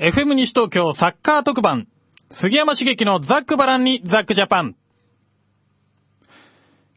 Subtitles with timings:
[0.00, 1.86] FM 西東京サッカー特番、
[2.30, 4.74] 杉山茂樹のザックバランにザックジャパン。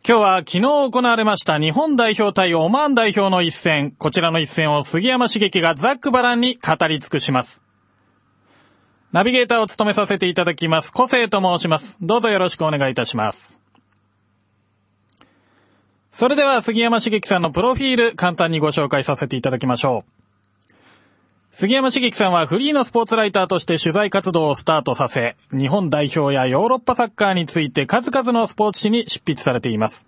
[0.07, 7.61] 今日は昨日行われました日本代表対オマーン代表の一戦、こちらの一戦を杉山茂樹がザックバランに語り尽くします。
[9.11, 11.97] ナビゲーターを務めさせていただきます、個性と申します。
[12.01, 13.59] どうぞよろしくお願いいたします。
[16.09, 20.12] それでは杉山茂樹さんのプロフィール、簡単にご紹介させていただきましょう。
[21.55, 30.07] 杉山茂樹さんはフリーのスポーツライターとして取材活動をスタートさせ、日本代表やヨーロッパサッカーについて数々のスポーツ紙に執筆されています。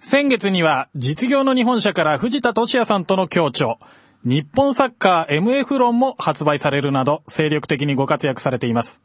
[0.00, 3.78] 先月には実業の日本社から藤田俊也さんとの協調、
[4.24, 9.00] 日本サッカー MF 論も発売されるなど精力的にご活躍されています。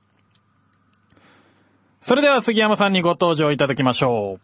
[2.01, 4.37] それでは杉山さんにご登場いただきましょ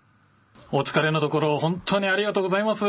[0.72, 0.77] う。
[0.77, 2.85] お疲れのところ本当にありがとうございます。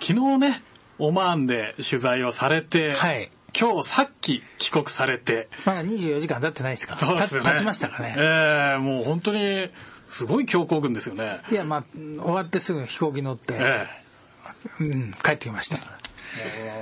[0.00, 0.62] 昨日ね、
[0.98, 7.46] オマーンで取材をされて、はい今日さっき帰国されて、まだ24時間経ってないですかそうですよね。
[7.46, 8.14] た経ちましたかね。
[8.16, 9.70] ええもう本当に
[10.06, 11.40] すごい強行軍ですよね。
[11.50, 13.86] いや、まあ、終わってすぐ飛行機乗って、え
[14.80, 15.78] うん、帰ってきました。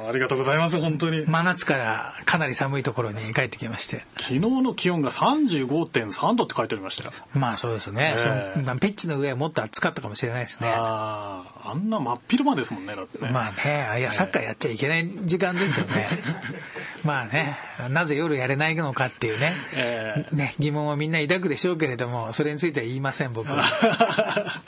[0.09, 1.25] ありがとうございます本当に。
[1.27, 4.05] 真夏からかなり寒いところに帰ってきまして。
[4.19, 7.13] 昨日の気温が35.3度って書いてありましたよ。
[7.35, 8.15] まあそうですね。
[8.17, 10.69] ええそのまあピッチの上はもっと暑かったかもしれないですね。
[10.75, 13.31] ああ、あんな真っ昼間ですもんね、だってね。
[13.31, 16.09] まあね、いや、サッカーやっちゃいけない時間ですよね。
[17.05, 17.59] まあね、
[17.91, 23.63] なぜ夜やれないのかっていうね、ええね、疑問はみんな抱くでしょうけれども、それについては言いません、僕は。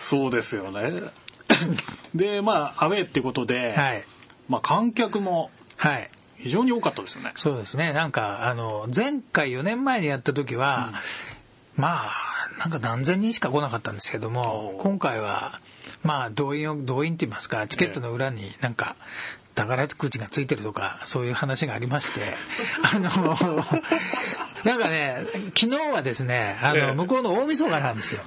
[0.00, 1.02] そうですよね。
[2.14, 4.04] で、まあ、アウェーっていうことで、はい。
[4.48, 6.10] まあ、観客もはい。
[6.38, 7.32] 非常に多かったですよね。
[7.34, 7.92] そうですね。
[7.92, 10.92] なんか、あの、前回4年前にやった時は、
[11.76, 12.27] まあ、
[12.58, 15.60] なんか何千人しか来なかったんですけども今回は、
[16.02, 18.96] まあ、動員を、動員って言いますか、チケットの裏になんか、
[19.54, 22.20] 宝くじがついてるとか、そういう話がありまして、
[22.82, 23.08] あの、
[24.64, 25.26] なんかね、
[25.58, 28.22] 昨日はですね、あええの、向こうの大晦日なんですよ。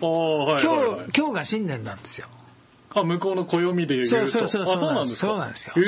[0.00, 2.26] おはい今はいはい日、今日が新年なんですよ。
[2.94, 4.08] あ、向こうの暦で言うと。
[4.08, 5.26] そうそうそうあ、そうなんですか。
[5.28, 5.80] そうなんですよう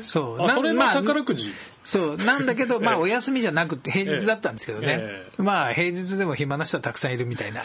[0.00, 1.52] んそうあ、なそれのまあ宝くじ？
[1.84, 4.98] そう、なんだけど、 まあ、ええお休みじゃなくて、平日だったんですけどね。
[5.00, 7.62] えまあ、平日でも暇な人はたくさんいるみたいな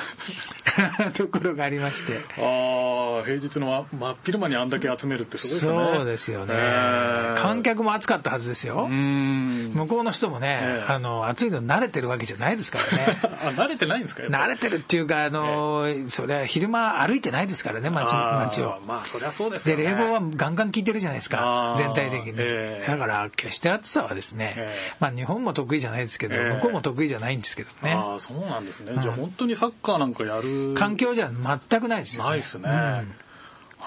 [1.14, 2.20] ところがありまして。
[2.38, 5.98] ああ、平日の真真っ昼間にあんだけ集めるってすごいですね。
[5.98, 7.42] そうですよねえー。
[7.42, 8.88] 観客も暑かったはずですよ。
[8.88, 13.20] 向こうの人もねえ、えあの、暑いの慣れてるわけじゃないですからね。
[13.44, 18.80] あ、慣れてないんですか慣れてるっていうか、あの、それは昼間歩いてないですからね、街街を。
[18.88, 19.86] まあ、そりゃそうですで、よね。
[19.86, 22.34] 冷房はガンガン効いてるじゃないですあかー、全体的に。
[22.38, 27.94] ええだから、決して暑さはですねええ、まあ日本も得意じゃないですけど、ええ向こうも得意じゃないんですけどね。
[27.94, 28.94] ああ、そうなんですね。
[29.02, 30.74] じゃあ本当にサッカーなんかやる。
[30.76, 32.30] 環境じゃ全くないですよね。
[32.30, 32.68] ないですね。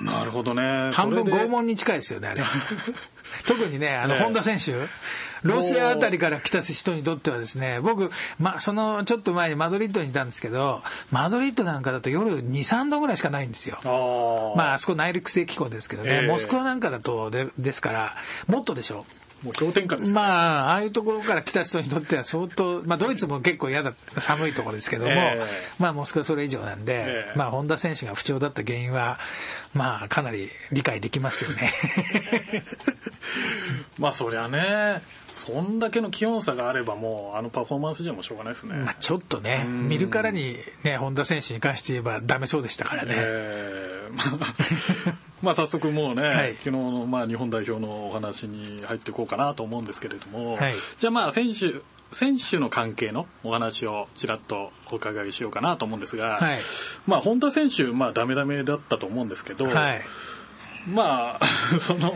[0.00, 0.90] なるほどね。
[0.92, 2.42] 半分拷問に近いですよね、あれ。
[3.46, 4.74] 特にね、あの、ええ本田選手、
[5.42, 13.78] ロシアあたりから来た人にとってはですね、僕、まあ、そのちょっと前にマドリッドにいたんですけど、マドリッドなんかだと夜2、3度ぐらいしかないんですよ。
[13.84, 14.56] ああ。
[14.56, 18.16] まあ、あそこ内陸性気候ですけどね、ええモスクワなんかだとで、ですから、
[18.46, 19.06] もっとでしょ。
[19.42, 25.46] もう氷点下ですかまあ、ああいうところから来た人にとっては相当、まあ、ドイツも結構嫌だ、寒いところですけども、ええ
[25.78, 29.18] まあ、モスクワそれ以上なんで、ええまあ、本田選手が不調だった原因は、
[29.72, 31.72] まあ、かなり理解できますよね。
[33.98, 35.02] まあそりゃね、
[35.32, 38.74] そんだけの気温差があればもうあのパフォーマンスじゃもうしょうがないですね。
[38.74, 43.14] まあ、ちょっとね、うん見るからに、ね、本田選手に関して言えばダメそうでしたからね。
[43.16, 46.52] えーまあ まあ早速もうね、はい。
[46.54, 50.74] 昨日のまあ日本代表のお話に入っていこうかなと思うんですけれども、はい。
[50.98, 51.74] じゃあまあ選手
[52.12, 56.60] 選手の関係のお話をちらっとお伺いしようかなと思うんですが、はい。
[57.06, 60.02] まあ本田選手まあダメダメだったと思うんですけど、はい。
[60.88, 61.46] まあ
[61.78, 62.14] その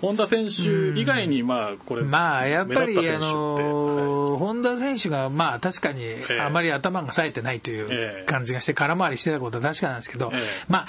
[0.00, 8.22] 本田選手以外にまあこれまあ、やっぱり、あのー本田選手が、まあ、確かにえあまり頭が冴えてないといええ。
[8.22, 10.86] う感じがして、空回りしてたことは確かなんですけどええ、まあ、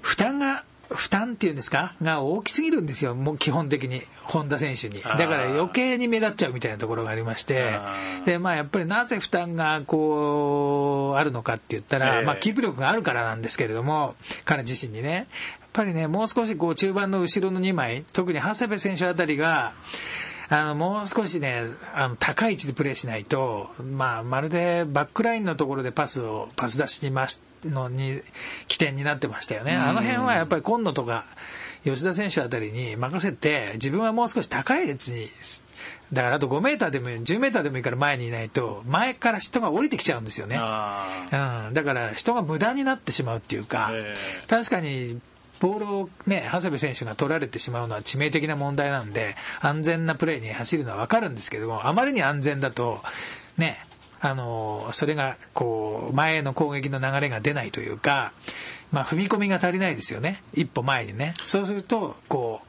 [0.00, 1.94] 負担が、負担っていうんですか？
[2.02, 5.00] が大きすぎるんですよ、もう基本的に、本田選手に。
[5.02, 7.78] だから余計に目立っちゃうみたいなところがありまして。
[8.26, 12.24] で、まあやっぱりなぜ負担がこう、あるのかって言ったら、ええ。
[12.24, 14.14] まあキープ力があるからなんですけれども、
[14.44, 15.26] 彼自身にね、やっ
[15.72, 19.72] ぱりね、もう少しこう中盤の後ろの2枚、特に長谷部選手あたりが、
[20.52, 21.62] あのもう少しね、
[21.94, 28.20] あの高い位置でプレーしないと、まあ、まるでバックラインのところでパスを、パス出しにましのに
[28.68, 29.74] 起点になってましたよね。
[29.74, 31.24] あの辺はやっぱり今野とか
[31.84, 35.28] 吉田選手あたりに任せて、自分はもう少し高い列に、
[36.12, 40.56] だからあと5メーターでもいい10メーターでもいいから前にいないと、前から人が降りてきちゃうんですよね。
[40.56, 40.60] うん、
[41.74, 44.16] だから人が無駄になってしまうっていうか、え
[44.48, 45.20] 確かに
[45.60, 53.02] ボールをね、長谷部選手が取られてしまうのは致命的な問題なんで、安全なプレーに走るのはわかるんですけども、あまりに安全だと、
[53.58, 53.78] ね、
[54.20, 58.32] あの、それが、こう、前への攻撃の流れが出ないというか、
[58.90, 60.42] まあ、踏み込みが足りないですよね。
[60.52, 61.34] 一歩前にね。
[61.44, 62.60] そうすると、こ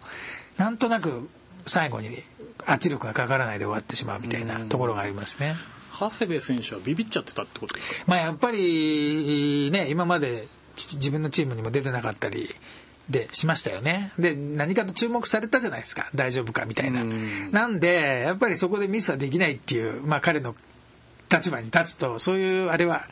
[0.57, 1.29] う、なんとなく
[1.65, 2.21] 最後に
[2.65, 5.55] 圧力がかからないで終わってしまうみたいなところがありますね。
[5.99, 8.05] 長谷部選手はビビっちゃってたってことですか？
[8.07, 12.55] まあ、やっぱり、ね、今までち自分のチームにも出てなかったり、
[13.11, 14.11] で、しましたよね。
[14.17, 16.09] で、何かと注目されたじゃないですか。
[16.15, 17.51] 大丈夫かみたいなうん。
[17.51, 20.55] なんで、やっぱりそこでミスはできないっていう、まあ彼の
[21.31, 23.05] 立場に立つと、そういう、あれは、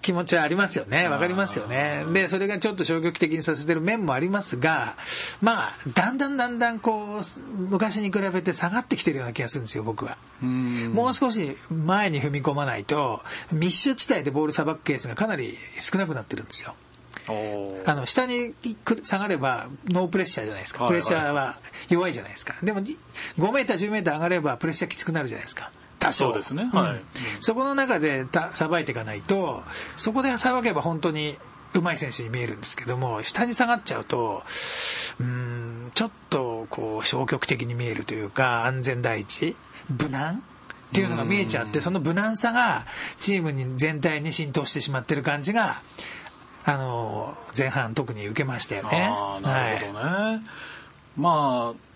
[0.00, 1.08] 気持ちはありますよね。
[1.08, 2.04] わかりますよね。
[2.12, 4.96] で、それがちょっと消極的にさせてる面もありますが、
[5.42, 10.16] まあ、だんだんだんだんこう、昔に比べて下がってきてるような気がするんですよ、僕は。
[10.42, 16.74] うんもう少し前に踏み込まないと、密集地帯でボールさばくケースがかなり少なくなってるんですよ。
[17.84, 18.54] あの下に
[19.04, 21.58] 下がればノープレッシャーじゃないですか、はいプレッシャーは
[21.88, 26.26] 弱いじゃないですか、でも5メーター、10メーター上がればプレッシャーきつくなるじゃないですか、多少。
[26.26, 26.70] そうですね。
[26.72, 26.92] はい。
[26.92, 27.00] うん
[27.40, 29.62] そこの中でさばいていかないと、
[29.96, 31.36] そこでさばけば本当に
[31.74, 34.42] うまい選手に見えるんですけども、下に下がっちゃうと、
[35.20, 39.56] うーんちょっとこう消極的に見えるというか、安全第一、
[39.88, 40.42] 無難
[40.88, 42.86] っていうのが見えちゃって、その無難さが
[43.20, 45.82] チームに全体に浸透してしまってる感じが、
[46.68, 49.08] あの前半、特に受けましたよね。
[49.10, 50.42] ああなるほどね、
[51.16, 51.88] まあ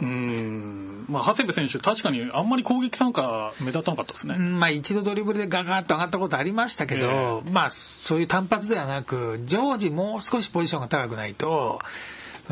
[0.00, 11.78] うんまあ長谷部選手確かにあんまり攻撃参加目立たなかったですね、うんまあ、一度ドリブルでガガッと上がったことありましたけど、まあ、そういう単発ではなく、常時もう少しポジションが高くないと、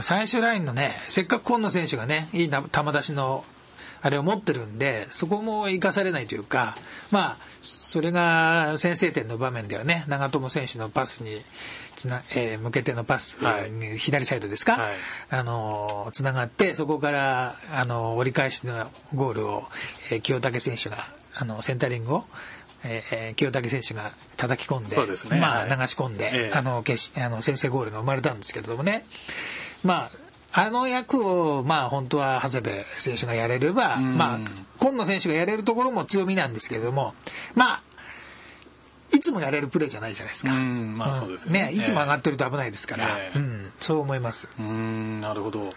[0.01, 3.45] 最終ラインのね、せっかく今野選手がね、いいな球出しの
[4.03, 6.75] あれを持ってるんで、そこも生かされないというか、
[7.11, 11.43] まあ、それが先制点の場面ではね、長友選手のパスに
[11.95, 13.99] つな、えー向けてのパス、はい。
[13.99, 14.93] 左サイドですか、はい。
[15.31, 19.65] あのつながって、そこからあの折り返しのゴールを、
[20.11, 21.05] えー清武選手が
[21.35, 22.25] あのセンタリングを、
[22.85, 25.39] えーえー清武選手が叩き込んで、ですね。
[25.39, 25.69] まあ、はい。
[25.69, 26.53] 流し込んで、ええ。
[26.53, 29.05] あの決しあの先制ゴールが生まれたんですけれどもね、
[29.85, 30.22] まあ、
[30.53, 34.19] あの役を、まあ、本当は長谷部選手がやれれば、うん。
[34.19, 34.39] まあ、
[34.79, 37.15] 今野選手がやれるところも強みなんですけれども、
[37.55, 37.83] まあ、
[39.13, 40.53] いつもやれるプレーじゃないじゃないですか。
[40.53, 41.67] うんまあそうですよね。
[41.67, 43.39] ねいつも上がってると危ないですから、ええ。
[43.39, 44.49] うん、そう思います。
[44.59, 45.75] うんなるほど。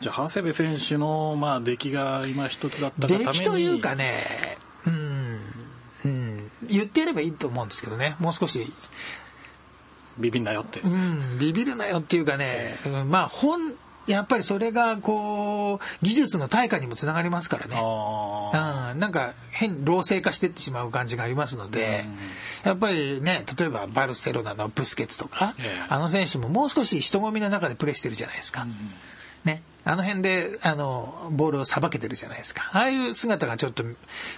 [0.00, 3.24] じゃあ長谷部選手のまあ出来が今一つだったがために。
[3.24, 5.40] 出来というかね、うん、
[6.04, 8.72] うん、言ってやればいいと思うんですけどね、もう少し、
[10.18, 13.74] ビビんなよって、うん、ビビるなよっていうかね、うんまあ、本、
[14.06, 17.76] やっぱりそれが、こう、技術の対価にもつながりますからね。
[17.76, 22.04] あうん、なんか変老成化していってしまう感じがありますので、
[22.64, 25.86] やっぱりね例えばバルセロナのブスケツとか、ええ。
[25.88, 28.66] あの選手ももう少し人混みの中でプレーしてるじゃないですか、
[29.44, 32.70] ね、あの辺であのボールをさばけてるじゃないですか。
[32.72, 33.84] ああいう姿がちょっと、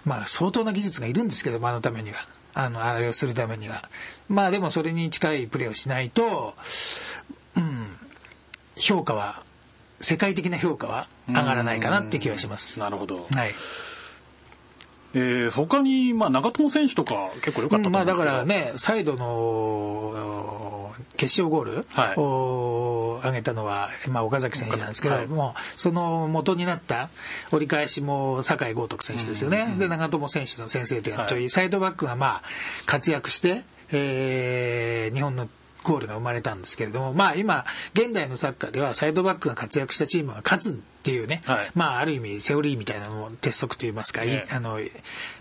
[0.04, 2.16] まあ、相当な技術がいるんですけどもあのためには
[2.58, 3.88] あのあれをするためには。
[4.28, 6.54] まあでもそれに近いプレーをしないと、
[7.54, 7.88] うん、
[8.76, 9.42] 評価は
[10.00, 12.80] 世界的な評価は上がらないかなって気がします。
[12.80, 13.54] なるほど、はい
[15.18, 22.14] えー、他に、まあ、長友選手とか結構良かったとまあ、思うんですけど、だからね、サイドの決勝ゴールはい。
[22.18, 25.26] を挙げたのは、まあ、岡崎選手なんですけど、はい。
[25.26, 27.08] もその元になった
[27.50, 31.50] 折り返しも酒井豪徳選手ですよね、で長友選手の先制点といい、はい。
[31.50, 32.42] サイドバックがまあ
[32.84, 35.48] 活躍して、えー日本の
[35.86, 37.64] ゴールが生まれたんですけれども、まあ、今、
[37.94, 41.70] 現代のサッカーではサイドバックが活躍したチームが勝つっていうね、はい。
[41.76, 44.46] まあ、ある意味セオリーみたいなのも鉄則といいますか、いえ。
[44.50, 44.80] えあの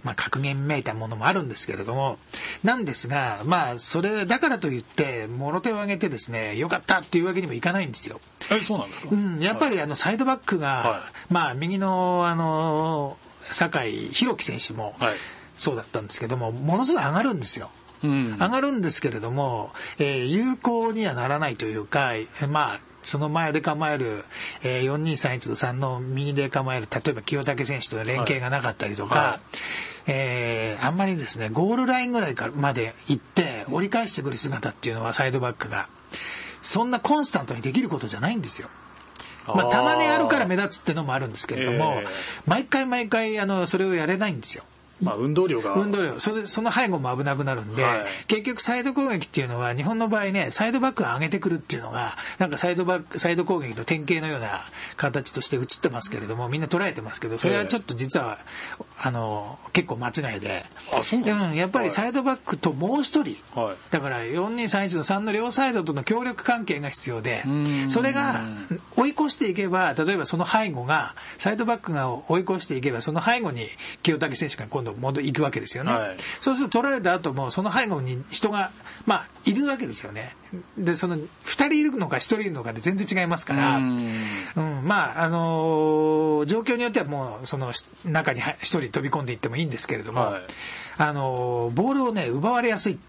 [0.04, 2.20] まあ、格言めいたものもあるんですけれども、
[2.64, 8.22] なんですが、まあ、それだからといって、もろ手を挙げてですね、よかったっていうわけにもいかないんですよ。
[8.52, 13.18] えそうなんですか、うん、やっぱりあのサイドバックが、はまあ、右のあの
[13.50, 15.16] 酒井宏樹選手もはい。
[15.58, 17.70] そうだったんですけども、ものすごい上がるんですよ。
[18.04, 24.26] うん上がるんですけれども、えー有効にはならないというか、えーまあ、その前で構える、
[24.64, 29.58] えー、4231-3の右で構える、例えば清武選手との連携がなかったりとか、はい
[30.08, 35.88] えーあんまりですね、ゴールラインぐらいからまで行って、折り返してくる姿っていうのは、サイドバックが、
[36.62, 38.70] そんなコンスタントにできることじゃないんですよ。
[39.48, 42.08] まあ、たまにあるから目立つっていうのもあるんですけれども、ええ
[42.48, 44.64] 毎回毎回あのそれをやれないんですよ。
[45.02, 45.74] まあ、運動量が。
[45.74, 48.06] 運動量、それその背後も危なくなるんで、はい。
[48.28, 54.62] 結局サイド攻撃っていうのは、日本の場合ね、サイドバックが上げてくるっていうのが、なんかサイドバック、サイド攻撃の典型のような
[54.96, 58.40] 形として映ってますけれども、みんな捉えてますけど、それはちょっと実は、
[59.02, 61.26] あの、結構間違いで、あ、そうですか。
[61.26, 63.76] でもやっぱりサイドバックともう一人、はい。
[63.92, 68.42] だから4231の3の両サイドとの協力関係が必要でうん、それが
[68.96, 73.68] 追い越していけば、例えばその背後が、サイドバックが追い越していけば、その背後に
[74.04, 75.94] 清武選手が今度戻行くわけですよね。
[75.94, 76.18] はい。
[76.42, 78.72] そうすると取られた後も、その背後に人が、
[79.06, 80.36] まあ、いるわけですよね。
[80.78, 83.98] で、その、2人いるのか1人いるのかで全然違いますから、うん。
[84.56, 90.42] うん、まあ、あのー状況によってはもう、その、し中には一人飛び込んでいってもいいんですけれども、はい。
[90.98, 93.00] あのーボールをね、奪われやすい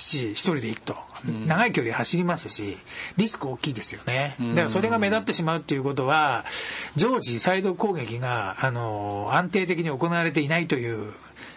[0.00, 0.96] し、一人で行くと、
[1.30, 1.46] ん。
[1.46, 2.76] 長い距離走りますし、
[3.16, 4.36] リスク大きいですよね。
[4.40, 4.50] うん。
[4.50, 6.44] だからそれが目立ってしまうっていうことは、
[6.96, 11.12] 常時サイド攻撃が、あのー安定的に行われていないという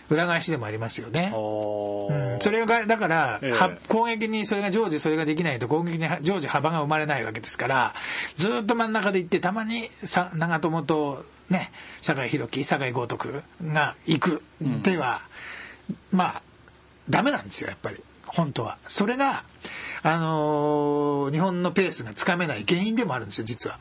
[0.10, 1.32] 裏返しでもありますよね。
[1.34, 3.52] うん、それがだから、ええ。
[3.52, 7.94] は攻撃にそれが常時それができないと攻撃に常時幅が生まれないわけですから
[8.36, 14.42] ずーっと真ん中で行ってたまにさ長友とね酒井宏樹酒井豪徳が行く。
[14.84, 15.22] では、
[16.12, 16.42] まあ
[17.10, 19.44] ダメなんですよやっぱり本当はそれが
[20.04, 23.78] あのー日本のペースがつかめない原因でもあるんですよ実は。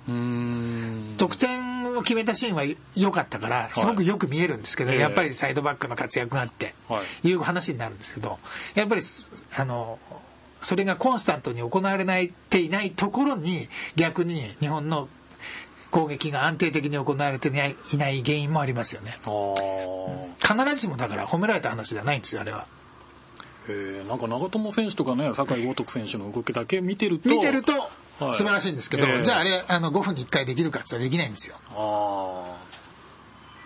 [1.19, 2.65] 得点を決めたシーンは
[2.97, 8.39] 良かったから、すごくよく見えるんですけど、ええやっぱりサイドバックの活躍があって、、はいう話になるんですけど、
[8.75, 9.03] やっぱり、
[9.57, 9.99] あの、
[10.63, 15.09] それがコンスタントに行われないていないところに、逆に日本の
[15.91, 19.15] 攻撃が安定的に行われていない原因もありますよね。
[20.41, 22.67] 必ずしもだから褒められた話ではないんですよ、あれは。
[23.69, 27.29] えーなんか長友選手とかね、酒井豪徳選手の動きだけ見てると。
[27.29, 31.57] 見てるとはい素晴らしいんですけど、ええじゃああれ、あの5分に1回できるかって言ったらできないんですよ。
[31.71, 32.67] ああ。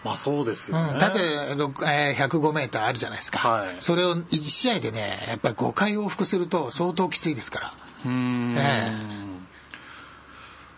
[0.04, 0.92] まあそうですよね。
[0.94, 7.74] うん、縦六えー105メーターあるじゃないですか、はいそれを1試合でね、やっぱり5回往復すると相当きついですから、
[8.06, 8.92] うーん、え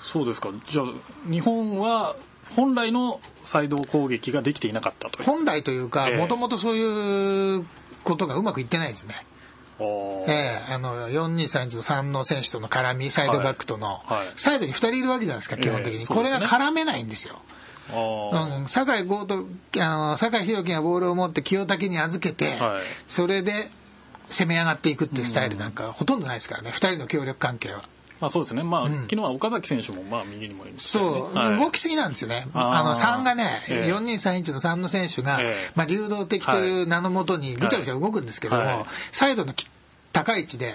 [0.00, 0.50] そうですか。
[0.68, 0.86] じゃあ、
[1.30, 2.16] 日本は
[2.56, 5.22] 本来のサイド攻撃ができていなかったと。
[5.22, 7.66] 本来というか、ええもともとそういう
[8.04, 9.14] ことがうまくいってないですね、
[10.26, 14.18] ええあの4231の3の選手との絡み、サイドバックとの、はい。
[14.18, 14.26] はい。
[14.36, 17.38] サイドに2人いるわけじゃないですか、基本的に、ええこれが絡めないんですよ。
[17.92, 19.44] うん、酒井豪と
[19.78, 22.82] あの酒井宏樹がボールを持って清武に預けて、はい。
[23.08, 23.68] それで
[24.30, 27.82] 攻め上がっていくっていうスタイルなんかほとんどないですからね、2人の協力関係は。
[28.22, 28.62] まあそうですね。
[28.62, 28.92] まあ、うん。
[29.02, 31.10] 昨日は岡崎選手もまあ右にもいましたよね。
[31.10, 31.58] そう、はい。
[31.58, 32.46] 動きすぎなんですよね。
[32.54, 33.92] あの、3がね、ええ。
[33.92, 35.72] 4231の3の選手が、ええ。
[35.74, 38.84] まあ、流動的という名のもとにぐちゃぐちゃ動くんですけども、はい。
[39.10, 39.66] サイドのき
[40.12, 40.72] 高い位置で、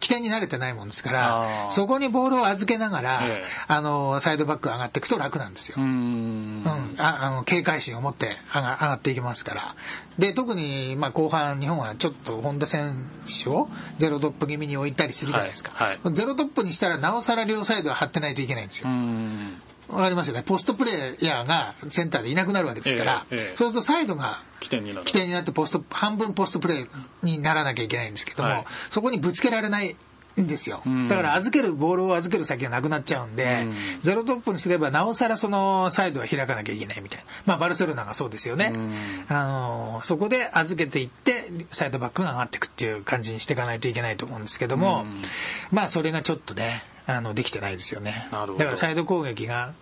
[0.00, 1.70] 起点に慣れてないもんですかあら、ー。
[1.70, 3.44] そこにボールを預けながら、ええ。
[3.68, 5.76] あの、サイドバック上がっていくと楽なんですよ。
[5.78, 5.86] うーん。
[5.86, 9.74] うん、ああの警戒心を持って上が上がっていきますから、
[10.18, 12.94] で特にまあ後半、日本はちょっと本田選
[13.42, 19.60] 手をゼロトップ気味に置いたりするじゃないですか、はいゼロトップにしたら、なおさら両サイドは張ってないといけないんですよ、ん
[19.92, 23.56] わかりますよね、ポストプレーヤーがセンターでいなくなるわけですから、ええええ。
[23.56, 26.86] そうするとサイドが起点になになってポスト、半分ポストプレー
[27.22, 28.64] にならなきゃいけないんですけども、はい。
[28.90, 29.96] そこにぶつけられない。
[30.40, 30.80] んですよ。
[30.86, 31.08] うん。
[31.08, 33.74] だから預けるボールを預ける先がなくなっちゃうんで、うん。
[34.02, 37.18] ゼロトップにすればなおさらそのサイドは開かなきゃいけないみたい。
[37.18, 38.94] な、まあ、バルセロナがそうですよね、うん。
[39.28, 45.22] あのそこで預けていってサイドバックが上がっていくっていう感じにしていかないといけないと思うんですけども、うん。
[45.72, 46.84] まあそれがちょっとね
[47.16, 48.28] あのできてないですよね。
[48.30, 49.72] だからサイド攻撃が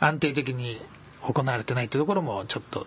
[0.00, 0.80] 安定的に
[1.22, 2.86] 行われてないってところもちょっと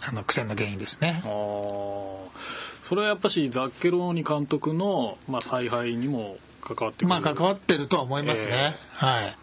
[0.00, 1.22] あの苦戦の原因ですね。
[1.24, 7.08] それはやっぱしザッケローニ監督の、まあ、采配にも関わってくる。
[7.08, 9.36] まあ関わってるとは思いますね、はい。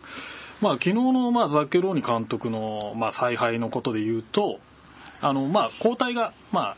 [0.62, 4.59] まあ、昨日の、まあ、ザッケローニ監督の、まあ、采配のことで言うと
[5.21, 6.77] あの、まあ、交代が、まあ、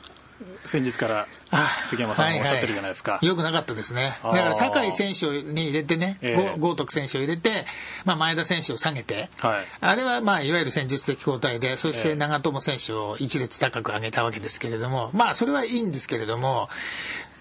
[0.65, 3.19] 先日からあ杉山さんがおっしゃってるじゃないですか。
[3.21, 4.19] よくなかったですね。
[4.24, 6.60] だから酒井選手に入れてね、ええ。
[6.60, 7.65] 豪徳選手を入れて、
[8.05, 9.65] まあ、前田選手を下げて、はい。
[9.79, 12.13] あれはまあいわゆる戦術的交代で、そしええ。
[12.13, 16.69] て長友選手を一列高く上げたわけですけれども、まあそれはいいんですけれども、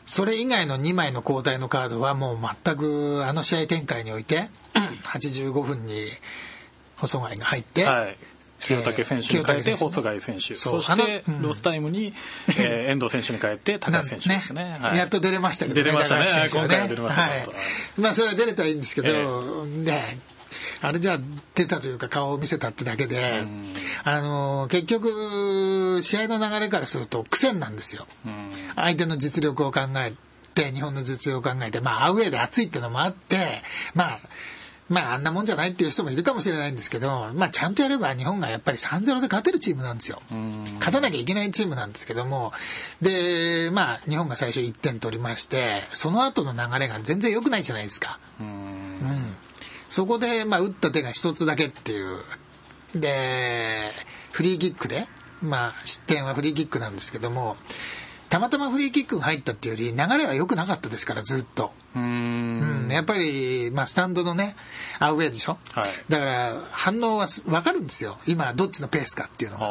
[0.07, 4.49] それ以外の2枚の交代のカードはもう全くあの試合展開において、
[5.05, 6.09] 85分に
[6.97, 8.17] 細貝が入って、はい
[8.65, 10.55] 清武選手に変えて細貝選手。
[10.55, 12.15] そしてロスタイムに、
[12.49, 14.79] えー 遠藤選手に変えて高橋選手ですね。
[14.81, 14.99] はい。
[14.99, 16.27] やっと出れましたけど出れましたね。
[16.53, 17.49] 今回は出れましたはい。
[17.99, 20.19] まあそれは出れたらいいんですけど、えね。
[20.83, 21.19] あれじゃ
[21.55, 23.73] 出たというか顔を見せたってだけでうん、
[24.05, 28.07] あの結局試合の流れからすると苦戦なんですよ。
[28.27, 28.51] うん。
[28.75, 30.13] 相手の実力を考え
[30.55, 33.63] て日本の実力を考えて、まあ、アウェーで暑いっていうのもあって、
[33.95, 34.21] まあ、
[34.91, 40.21] まあ、あんなもんじゃないっていう人もいるかもしれないんですけど、まあ、ちゃんとやれば日本がやっぱり3-0で勝てるチームなんですよ。
[40.33, 42.53] うん勝勝たなきゃいけないチームなんですけども、
[43.01, 48.19] で、まあ、日本が最初1点取りまして、その後の流れが全然良くないじゃないですか。
[48.41, 49.37] うんうん、
[49.89, 52.19] そこで、まあ、打った手が一つだけっていう、
[52.97, 53.93] で、
[54.33, 55.07] フリーキックで、
[55.41, 57.57] まあ、失点はフリーキックなんですけども、
[58.29, 61.73] たまたまフリーキックが入ったっていうより、流れは良くなかったですから、ずっと。
[61.95, 62.85] うん。
[62.85, 64.55] うん、やっぱり、まあ、スタンドのね、
[64.99, 65.59] アウェーでしょ？
[65.75, 65.91] はい。
[66.09, 68.19] だから、反応はす分かるんですよ。
[68.27, 69.67] 今、どっちのペースかっていうのが。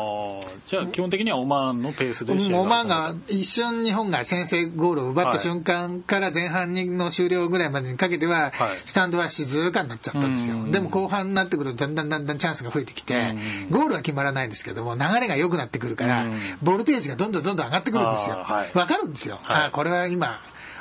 [0.67, 8.77] じゃあ基本的にはオマーンのペースでオマーンが一瞬日本が先制ゴールを奪った瞬間から前半の終了ぐらいまでにかけてははい。
[8.85, 10.57] スタンドは静かになっちゃったんですよ。
[10.57, 10.71] うん。
[10.71, 13.35] でも後半になってくるとだんだんだんだんチャンスが増えてきて
[13.69, 13.79] うん。
[13.79, 16.39] ゴールは決まらないんですけども流れが良くなってくるからうん。
[16.61, 18.37] ボルテージがどんどんどんどん上がってくるんですよ。
[18.37, 18.71] はい。
[18.77, 19.37] わかるんですよ。
[19.41, 19.63] はい。
[19.65, 20.39] あーこれは今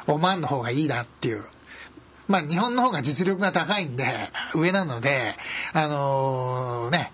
[0.08, 1.44] オマーンの方がいいなっていう。
[2.26, 5.34] まあ日本の方が実力が高いんで上なので
[5.72, 7.10] あのーね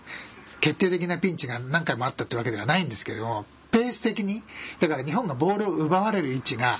[0.60, 4.42] 決定的なピンチが何回もあったってわけではないんですけどもペース的に
[4.80, 6.78] だから日本がボールを奪われる位置が、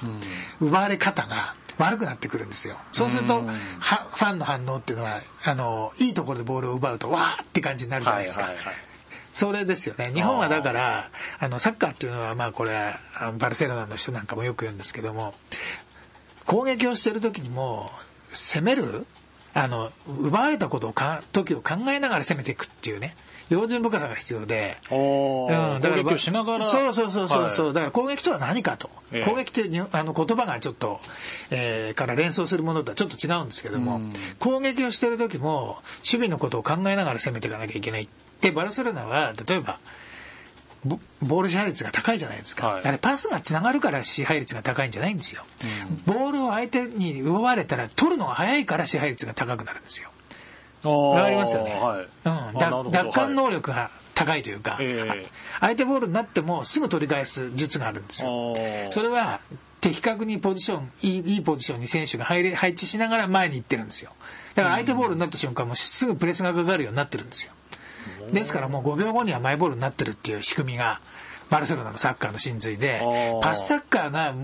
[0.61, 2.77] 奪われ方が悪くなってくるんですよ。
[2.93, 8.75] そうすると、ファンの反応っていうのはあのいいところでボールを奪うとわーって感じになるじゃないですか、はいはいはい
[9.35, 10.13] それですよね。
[10.15, 12.95] 日本はだからあのサッカーっていうのはまあこれ
[13.37, 15.35] バルセロナの人なんかもよく言うんですけども
[16.47, 17.91] 攻撃をしてる時にも
[18.31, 19.07] 攻める？
[19.57, 23.15] あの奪われたことをか時を考えながら攻めていくっていうね。
[23.51, 26.65] 用心深さが必要で、うん攻撃をしながら。
[26.65, 27.75] そうそうそうそうそう、はい。
[27.75, 29.25] だから攻撃とは何かと、ええ。
[29.25, 30.99] 攻撃というにあの言葉がちょっと、
[31.51, 34.13] えーから連想するものとはちょっと違うんですけども、うん。
[34.39, 38.09] 攻撃をしてる時も守備のことを考えながら攻めていかなきゃいけない。
[38.41, 39.79] でバルセロナは例えば
[40.85, 42.85] ボボール支配率が高いじゃないですか、はい。
[42.85, 45.45] あれパスがつながるから支配率が高いんじゃないんですよ、
[46.07, 50.11] ボールを相手に奪われたら取るのが早いから支配率が高くなるんですよ。
[50.83, 52.03] わわかりますよね、はい。
[52.03, 53.35] うん、奪還はい。
[53.35, 55.27] 能力が高いというか、ええ。
[55.61, 58.55] 相手ボールになってもすぐ取り返す術があるんですよ。
[58.91, 59.41] それは
[59.81, 64.13] 的確にポジションいいいいポジションに選手が入れ配置しながら前に行ってるんですよ。
[64.55, 67.53] だから相手ボールになった瞬間もうすぐプレスがかかるようになってるんですよ
[68.35, 71.01] ですからもう5秒後にはマイボールになってるっていう仕組みが
[71.51, 73.01] バルセロナのサッカーの真髄で
[73.43, 74.35] パスサッカーが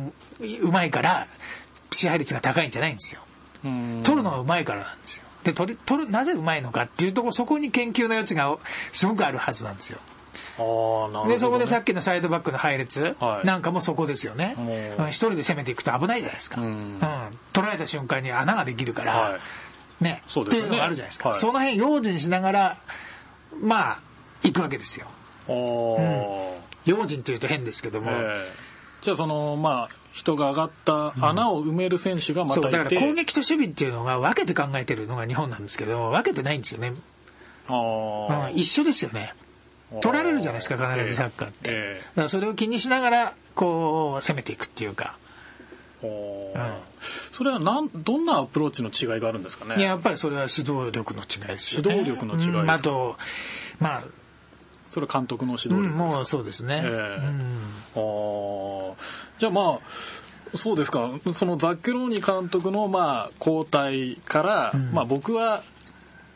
[0.63, 1.27] うまいから
[1.91, 3.21] 支配率が高いんじゃないんですよ。
[3.65, 4.01] うん。
[4.05, 5.25] 取るのがうまいからなんですよ。
[5.45, 8.59] で取り取るなぜうまいのかっていうところそこに研究の余地が
[8.93, 9.99] すごくあるはずなんですよ。
[10.59, 11.29] ね。
[11.29, 13.47] でそこでさっきのサイドバックの配列はい。
[13.47, 15.03] なんかもそこですよね、もう。
[15.05, 16.99] うん一人で攻めていくと危ないじゃないですか、ううん。
[16.99, 17.01] ん
[17.53, 20.05] 取られた瞬間に穴ができるから、はい。
[20.05, 20.11] ね。
[20.11, 20.23] ね。
[20.29, 21.39] っていうのがあるじゃないですか、はい。
[21.39, 22.77] その辺用心しながら
[23.61, 24.01] まあ
[24.43, 25.07] 行くわけですよ。
[25.49, 26.61] おー。
[26.87, 28.53] 用心というと変ですけども、ええ。
[29.03, 36.97] じゃあそのまあ人が上がった穴を埋める選手がまそうたいて、だから攻撃と守備っていうのが分けて考えてるのが日本なんですけど分けてないんですよね、うん
[38.55, 39.35] 一緒ですよね。
[40.01, 42.03] 取られるじゃないですか必ずサッカーって、え。
[42.11, 45.17] だからそれを気にしながらこう攻めていくっていうか
[46.03, 46.75] えおーうん
[47.33, 49.77] それはなんどんなアプローチの違いがあるんですかね？
[49.79, 51.97] いややっぱりそれは指導力の違いですよね。
[51.97, 52.63] 指導力の違いですか？
[52.63, 52.71] うん。
[52.71, 53.17] あと
[53.79, 54.05] まあ、
[54.91, 56.17] それは監督の指うん、導力ですか？
[56.17, 58.95] もうそうですね、えー。
[59.39, 59.81] じゃあま
[60.55, 61.11] あそうですか。
[61.33, 64.93] そのザッケローニ監督のまあ交代から、うん。
[64.93, 65.63] まあ僕は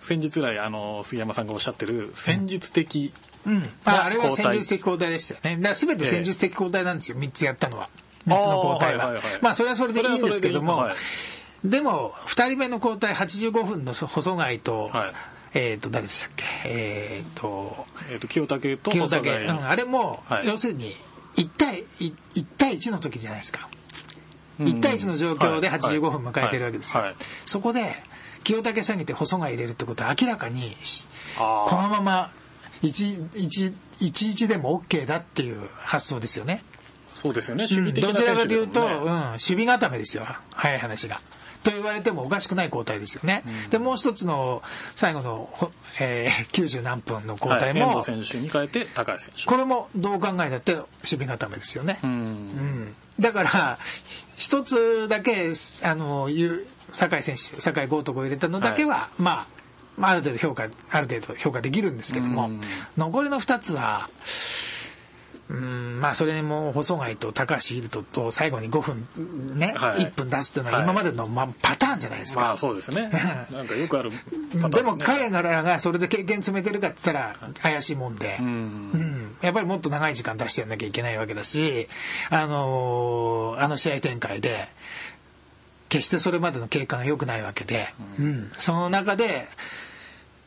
[0.00, 3.12] 先日来あの杉山さんがおっしゃってる戦術的、
[3.44, 3.68] うん。
[3.84, 5.56] ああれは戦術的交代でしたよね。
[5.56, 7.88] だから全て戦術的交代なんですよ3つやったのは
[8.26, 9.04] 3つの交代は。
[9.06, 9.42] あーはいはいはい。
[9.42, 15.12] まあそれはそれでいいんですけどもでいいでも2人目の交代85分の細貝と、はい。
[15.56, 16.44] えっ、と誰でしたっけ？
[16.64, 20.48] えっ、とえー、と清武と清武、細貝うん、あれも、はい。
[20.48, 20.96] 要するに
[21.36, 22.14] 1対 1,
[22.58, 23.68] 対1の時じゃないですか。
[24.58, 24.66] うん。
[24.66, 25.78] 1対1の状況ではい。
[25.78, 27.04] 85分迎えてるわけですよ、
[27.46, 27.94] そこで
[28.44, 30.76] 清武下げて細貝入れるってことは明らかに
[31.36, 32.30] このまま
[32.82, 36.62] 1-1でも OK だっていう発想ですよね、
[37.14, 37.66] そうですよね。
[37.70, 37.84] うん。
[37.84, 40.26] 守備的などちらかというと、うん、守備固めですよ。
[40.54, 41.20] 早い話が。
[41.64, 43.70] と言われてもおかしくない交代ですよね、うん。
[43.70, 44.62] でもう一つの
[44.94, 49.44] 最後の、ほ えー90何分の交代はい、も、遠藤選手に変えて高橋選手。
[49.44, 52.14] これもどう考えたって守備固めですよね、ううん。
[52.14, 53.78] んだから
[54.36, 56.28] 一つだけあの
[56.90, 59.46] 酒井選手酒井豪徳を入れたのだけは、まあ
[59.96, 62.60] まあある程度評価ある程度評価できるんですけども、うん。
[62.98, 64.10] 残りの2つは
[65.48, 70.00] うんまあそれも細貝と高橋宏斗と最後に5分ね、はい。
[70.06, 70.84] 1分出すというのははい。
[70.84, 73.10] 今までの、まあ、パターンじゃないですか、まあそうですね。
[73.52, 74.10] なんかよくある
[74.52, 75.04] でもね。
[75.04, 78.46] 彼らがそれで経験詰めてるかって言ったら怪しいもんで、うん。
[78.46, 78.50] う
[78.96, 79.36] ん。
[79.42, 81.88] やっぱりもっと長い時間出してやんなきゃいけないわけだし、
[82.30, 84.68] あのーあの試合展開で
[85.88, 88.50] 決してそれまでの経過が良くないわけで、うん。
[88.56, 89.48] その中で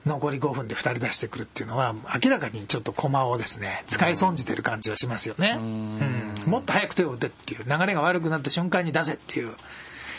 [0.08, 6.34] 残り5分で2人出してくるっていうのは明らかにちょっと駒をですね使い損じてる感じはしますよね、うん。
[6.46, 9.52] もっと早く手を打てっていう流れが悪くなった瞬間に出せっていう。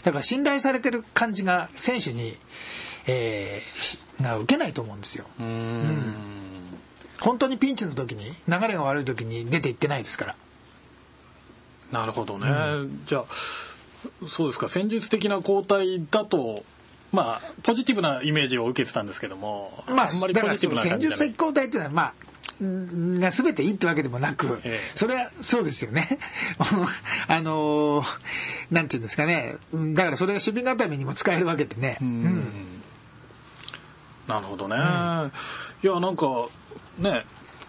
[0.05, 2.37] だから信頼されてる感じが選手に、
[3.09, 6.15] えー、が受けないと思うんですよ、うん。
[7.21, 10.37] 本当にピンチの時に流れが悪い時に出ていってないですから。
[11.91, 12.47] なるほどね、
[13.07, 13.25] じゃあ
[14.27, 14.69] そうですか。
[14.69, 16.65] 戦術的な交代だと
[17.13, 22.15] まあポジティブなイメージを受けてたんですけどもまあ、あんまりポジティブな戦術的交代っていうのはまあ
[22.61, 26.19] が全ていいってわけでもなく、ええ、それはそうですよね。
[27.29, 28.03] あの
[28.71, 29.57] なんていうんですかね。
[29.73, 31.99] だからそれが守備固めにも使えるわけでね。
[32.01, 32.83] うん、
[34.27, 34.77] なるほどね。
[34.77, 35.33] うん、
[35.85, 36.49] いや、なんか、
[36.99, 37.25] ね、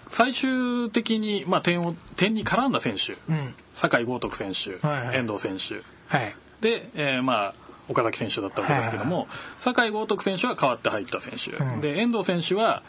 [0.08, 7.56] 最終的に、まあ、点を点に絡んだ選手、うん、酒井豪徳選手、はいはい、遠藤選手、はい、で、えー、まあ
[7.90, 12.84] 岡崎選手だったわけですけども、酒井豪徳選手は代わって入った選手、うん、で遠藤選手は、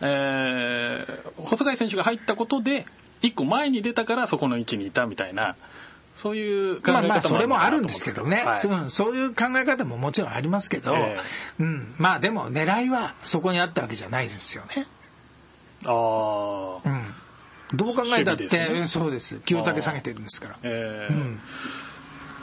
[0.00, 2.86] えー、細貝選手が入ったことで
[3.22, 5.56] 一個前に出たからそこの位置にいたみたいな。
[6.14, 14.86] そういう考え方もあまあまあそれもあるんですけどね、はい、そういう考え方ももちろんありますけど、えー、うん、まあでも狙いはそこにあったわけじゃないですよね。
[15.84, 19.40] ああ、うん、どう考えたって、ね、そうです。
[19.40, 20.56] 清武下げてるんですから。
[20.62, 21.40] えー、うん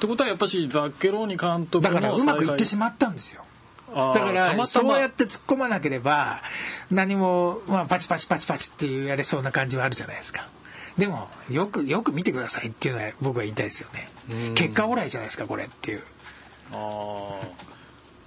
[0.03, 3.45] ってことはやっぱしザッケローニ監督だからうまくいってしまったんですよ。
[3.95, 6.41] だからそうやって突っ込まなければ
[6.91, 10.47] 何も、まあ、パチパチパチパチっていうやれそうな感じはあるじゃないですか。
[10.97, 14.09] でもよくよく見てくださいっていうのは僕は言いたいですよね。
[14.55, 16.03] 結果オーライじゃないですかこれっていう。
[16.73, 17.39] あ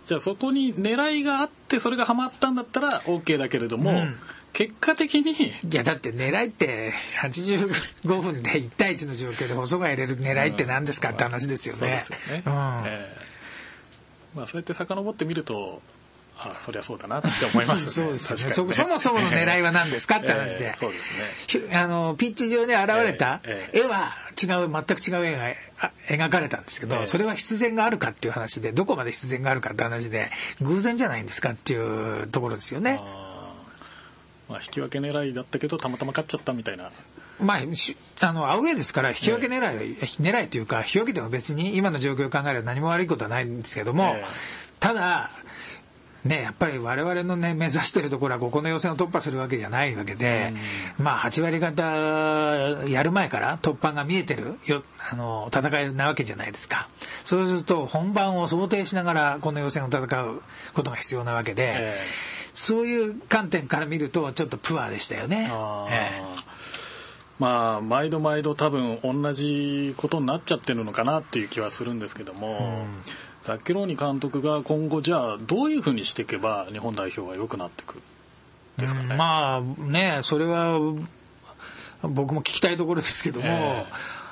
[0.06, 4.16] じゃあそこに狙いがあってそれがはまったんだったら OK だけれども、うん、
[4.56, 6.90] 結果的にいやだって狙いって
[7.20, 12.02] 85分で1対1の状況で細が入れる狙いって何ですかって話ですよね。
[14.34, 15.82] まあ、そうやって遡ってみると
[16.38, 21.76] ああそりゃそうだなって思います、ね、 そうですね、ね、そもそもの狙いは何ですかって話で、 えー、そうですね。
[21.76, 23.42] あのピッチ上に現れた
[23.74, 30.30] 絵は違う全く違う絵が描かれたんですけど、えー、それは必然があるかっていう話でどこまで必然があるかって話で
[30.62, 33.02] 偶然じゃないんですかっていうところですよね。
[34.48, 36.90] まあ、引き分け狙いだったけどたまたま勝っちゃったみたいな。
[37.38, 44.26] まあ、あのアウェーですから引き分け狙い、えー、狙いというか引き分けても別に今の状況を考えれば何も悪いことはないんですけども、えー、
[44.80, 45.30] ただ
[46.26, 50.52] ね、やっぱり我々の、ね、目指しているところはここの予選を突破するわけじゃないわけで、
[50.98, 51.82] まあ、8割方
[52.88, 56.88] やる前から突破が見えてるよあの戦いなわけじゃないですか
[57.24, 60.42] そうすると本番を想定しながらこの予選を戦う
[60.74, 61.94] ことが必要なわけで。
[62.56, 65.50] えーそういう観点から見るとちょっとプアでしたよね。
[65.90, 66.22] え
[67.38, 72.86] まあ毎度毎度多分同じことになっちゃってるのかなっていう気はするんですけども、うん、
[73.42, 78.00] ザッケローニ監督が今後じゃあどういうふうにしていけば日本代表は良くなっていく
[78.78, 80.80] ですかね、うん、まあねそれは
[82.02, 83.84] 僕も聞きたいところですけども、え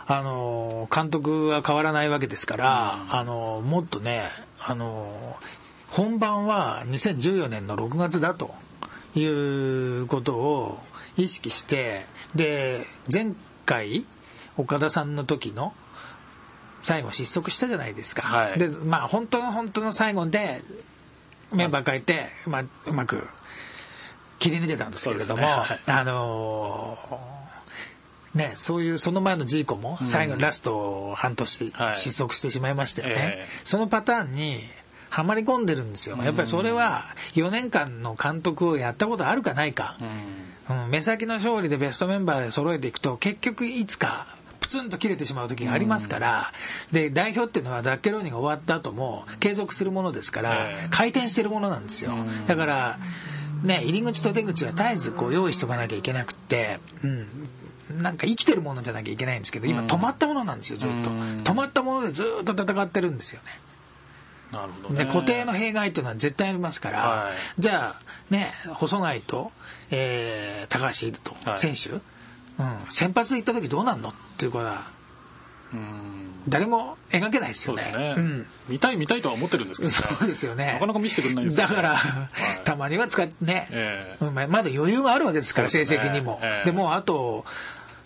[0.06, 4.22] ー、あの監督は変わらないわけですから、うん、あのもっとね
[4.62, 5.36] あの
[5.94, 8.52] 本番は2014年の6月だと
[9.14, 10.78] いうことを
[11.16, 12.04] 意識して
[12.34, 13.32] で前
[13.64, 14.04] 回
[14.56, 15.72] 岡田さんの時の
[16.82, 20.62] 最後失速したじゃないですか、はい、でまあ本当の本当の最後で
[21.52, 23.28] メンバー変えて、まあ、うまく
[24.40, 25.48] 切り抜けたんですけれども、ね。
[25.48, 33.46] はい、あのー、ね、そういうその前のジーコも最後、ラスト半年失速してしまいましたよね、はいえ。
[33.62, 34.64] ー、そのパターンに
[35.14, 36.16] はまり込んでるんですよ。
[36.24, 39.96] やっぱりそれは4年間の監督をやったことあるかないか。
[40.68, 44.26] うん、目先の勝利でベストメンバーで揃えていくと結局いつか
[44.60, 46.52] プツンと切れてしまう時がありますから、
[46.90, 52.12] で代表っていうのはダッケローニが終わった後も継続するものですから、回転してるものなんですよ。
[52.48, 52.98] だから、
[53.62, 61.10] ね、入り口と出口は絶えずこう用意しておかなきゃいけなくて、うん、なんか生きてるものじゃなきゃいけないんですけど、今止まったものなんですよ、ずっと。
[61.10, 63.52] 止まったものでずっと戦ってるんですよね。
[64.52, 69.50] なるほどね、固定の弊害っていうのは絶対ありますから、はい、じゃあ、ね、細貝と、
[69.90, 71.90] えー、高橋宏と選手、
[72.62, 74.86] はい、うん、先発で行った時どうなんのっていうことは、
[76.48, 77.84] 誰も描けないですよね。
[77.96, 78.14] ね。
[78.16, 80.74] うん、見たい見たいとは思ってるんですけど、ね、そうですよね。
[80.74, 86.38] なかなか見せてくれないですよ、ね、だから、はい、たまには使ってね、えー、まだ余裕があるわけですから、成績にも。
[86.42, 87.44] えー、でもあと、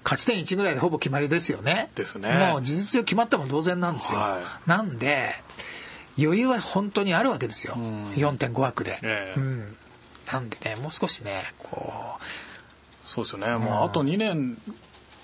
[0.04, 1.90] 勝ち点1ぐらいでほぼ決まりですよね。
[1.96, 2.50] ですね。
[2.52, 4.20] もう事実上決まったも同然なんですよ。
[4.20, 5.34] はい、なんで、
[6.18, 9.76] 余裕は本当にあるわけですよ、うん、4.5枠で、えー、うん、
[10.30, 12.22] なんでねもう少しねこう。
[13.04, 14.58] そうですよね、もうあと2年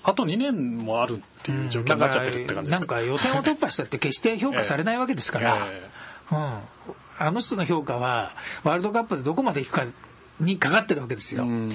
[0.03, 6.59] あと2年もあるっていう状況になっちゃってるって感じですか、なんか予選を突破したって決して評価されないわけですから、 えー、うん、
[7.19, 8.31] あの人の評価は
[8.63, 9.85] ワールドカップでどこまでいくか
[10.39, 11.43] にかかってるわけですよ。
[11.43, 11.69] ううん。
[11.69, 11.73] ん、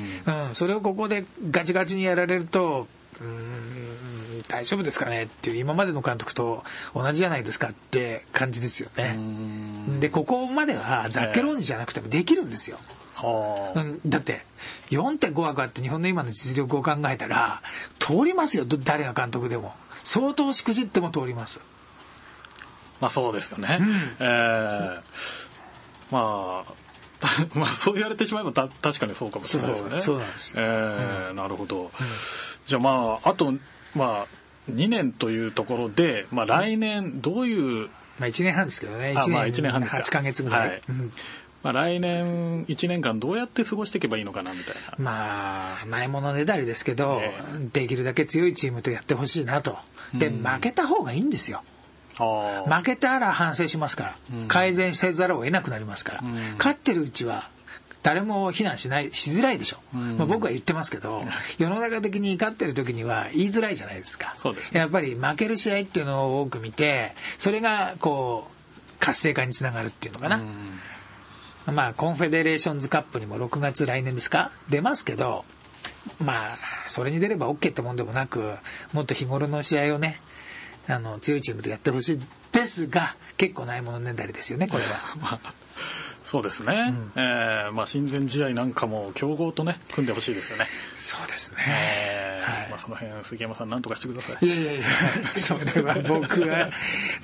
[0.54, 2.88] それをここでガチガチにやられると、
[3.20, 3.69] うーん、
[4.50, 9.16] 大丈夫ですかねっていう、今までの監督と同じじゃないですかって感じですよね。
[10.00, 12.78] で、ここまではザッケローニじゃなくてもできるんですよ。
[14.06, 14.44] だって、
[14.90, 17.62] 4.5枠あって日本の今の実力を考えたら、
[18.00, 19.72] 通りますよ、ど誰が監督でも。
[20.02, 21.60] 相当しくじっても通ります。
[23.00, 23.78] まあそうですよね。
[23.80, 25.00] うんえー
[26.10, 26.72] まあ、
[27.54, 29.98] まあそう言われてしまえばた確かにそうかもしれないですよね。
[30.00, 31.90] そうなんですよえーなるほど。
[32.66, 33.54] じゃあまあ、あと、
[33.94, 34.39] まあ、
[34.74, 39.12] 2年というところで、まあ来年どういう、まあ1年半ですけどね。
[39.12, 40.68] 1年あまあ一年半ですか8ヶ月ぐらい。
[40.68, 41.12] はいうん
[41.62, 44.94] まあ来年1年間どうやって過ごしていけばいいのかなみたいな。
[44.96, 47.32] まあ、ないものねだりですけど、え
[47.72, 49.76] できるだけ強いチームとやってほしいなと。
[50.14, 51.62] で、うん負けた方がいいんですよ。
[52.18, 57.50] 負けたら反省しますから、うん改善せざるを得なくなりますから、うん勝ってるうちは
[58.02, 60.16] 誰も非難しないしづらいでしょ、うん。
[60.16, 61.22] まあ、僕は言ってますけど
[61.58, 64.32] 世の中的に勝ってる時には言いづらいじゃないですか。
[64.36, 64.80] そうですね。
[64.80, 71.74] やっぱり負ける試合っていうのを多く見てそれがこう活性化につながるっていうのかな、うん。
[71.74, 74.50] まあコンフェデレーションズカップにも6月来年ですか？
[74.70, 75.44] 出ますけど
[76.18, 78.54] まあそれに出れば OK ってもんでもなく
[78.92, 80.20] もっと日頃の試合をね
[80.88, 82.20] あの強いチームでやってほしい
[82.52, 84.90] ですが結構ないものねだりですよねこれは。
[85.20, 85.52] まあ、
[86.24, 86.94] そうですね。
[87.16, 90.66] えーまあ親善試合なんかも強豪とね、組んでほしいですよね。
[90.98, 91.58] そうですね。
[91.66, 94.46] えーはいまあその辺杉山さんなんとかしてください。
[94.46, 94.84] いやいやいや、
[95.36, 96.66] それは僕は、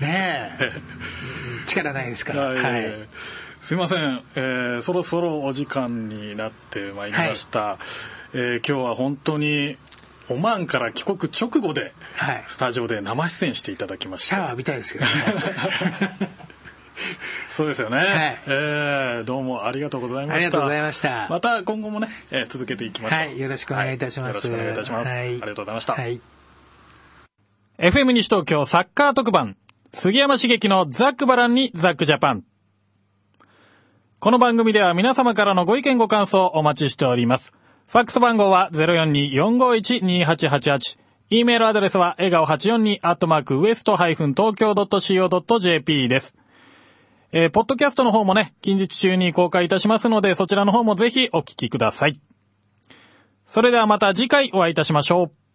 [0.00, 0.72] ねえ、
[1.66, 2.42] 力ないですから。
[2.48, 3.08] はいはい。
[3.60, 7.78] すいません、えーそろそろお時間になってまいりました、
[8.32, 9.76] えー今日は本当に
[10.28, 12.44] オマーンから帰国直後ではい。
[12.48, 15.10] スタジオで生出演していただきましたシャワー浴びたいですけどね。
[17.56, 18.06] そうですよね、はい
[18.48, 21.26] えーどうもありがとうございましたありがとうございました。
[21.30, 23.40] また今後もね、えー続けていきましょうはい。
[23.40, 24.46] よろしくお願いいたします。
[24.46, 26.20] はいよろしくお願いいたします、はいありがとうございました、はい。
[27.78, 29.56] FM 西東京サッカー特番
[29.90, 32.44] 杉山茂樹のザックバランにザックジャパン
[34.18, 37.54] この番組では皆様からのご意見ご感想お待ちしております。
[37.88, 40.98] ファックス番号は042-451-2888。
[41.30, 46.36] e メールアドレスは笑顔842アットマークウエストハイフン東京 .co.jp です。
[47.38, 52.18] えー、ポッドキャストの方もね、近日中に公開いたしますので、そちらの方もぜひお聞きください。
[53.44, 55.45] それではまた次回お会いいたしましょう。